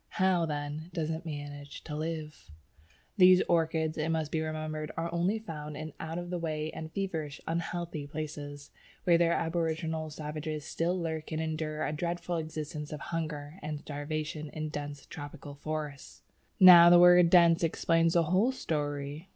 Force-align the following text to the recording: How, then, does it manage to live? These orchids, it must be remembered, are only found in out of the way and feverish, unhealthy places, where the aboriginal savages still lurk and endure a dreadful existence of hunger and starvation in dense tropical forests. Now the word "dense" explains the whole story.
How, 0.17 0.47
then, 0.47 0.89
does 0.95 1.11
it 1.11 1.27
manage 1.27 1.83
to 1.83 1.95
live? 1.95 2.49
These 3.17 3.43
orchids, 3.47 3.99
it 3.99 4.09
must 4.09 4.31
be 4.31 4.41
remembered, 4.41 4.91
are 4.97 5.13
only 5.13 5.37
found 5.37 5.77
in 5.77 5.93
out 5.99 6.17
of 6.17 6.31
the 6.31 6.39
way 6.39 6.71
and 6.71 6.91
feverish, 6.91 7.39
unhealthy 7.47 8.07
places, 8.07 8.71
where 9.03 9.19
the 9.19 9.25
aboriginal 9.31 10.09
savages 10.09 10.65
still 10.65 10.99
lurk 10.99 11.31
and 11.31 11.39
endure 11.39 11.85
a 11.85 11.93
dreadful 11.93 12.37
existence 12.37 12.91
of 12.91 12.99
hunger 13.13 13.59
and 13.61 13.81
starvation 13.81 14.49
in 14.49 14.69
dense 14.69 15.05
tropical 15.05 15.53
forests. 15.53 16.23
Now 16.59 16.89
the 16.89 16.97
word 16.97 17.29
"dense" 17.29 17.61
explains 17.63 18.13
the 18.13 18.23
whole 18.23 18.51
story. 18.51 19.29